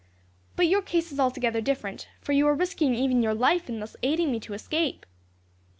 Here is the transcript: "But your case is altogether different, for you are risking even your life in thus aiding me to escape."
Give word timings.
"But 0.55 0.65
your 0.65 0.81
case 0.81 1.11
is 1.11 1.19
altogether 1.19 1.61
different, 1.61 2.07
for 2.21 2.31
you 2.31 2.47
are 2.47 2.55
risking 2.55 2.95
even 2.95 3.21
your 3.21 3.35
life 3.35 3.69
in 3.69 3.79
thus 3.79 3.95
aiding 4.01 4.31
me 4.31 4.39
to 4.39 4.55
escape." 4.55 5.05